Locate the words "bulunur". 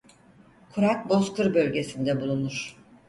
2.21-2.75